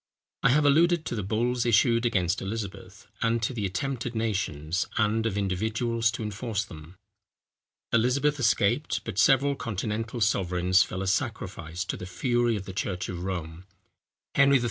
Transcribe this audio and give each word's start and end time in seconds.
I 0.41 0.49
have 0.49 0.65
alluded 0.65 1.05
to 1.05 1.15
the 1.15 1.21
bulls 1.21 1.63
issued 1.63 2.07
against 2.07 2.41
Elizabeth, 2.41 3.05
and 3.21 3.39
to 3.43 3.53
the 3.53 3.67
attempts 3.67 4.07
of 4.07 4.15
nations, 4.15 4.87
and 4.97 5.27
of 5.27 5.37
individuals, 5.37 6.09
to 6.13 6.23
enforce 6.23 6.65
them. 6.65 6.95
Elizabeth 7.93 8.39
escaped; 8.39 9.03
but 9.03 9.19
several 9.19 9.55
continental 9.55 10.19
sovereigns 10.19 10.81
fell 10.81 11.03
a 11.03 11.07
sacrifice 11.07 11.85
to 11.85 11.97
the 11.97 12.07
fury 12.07 12.55
of 12.55 12.65
the 12.65 12.73
church 12.73 13.09
of 13.09 13.23
Rome. 13.23 13.65
Henry 14.33 14.57
III. 14.57 14.59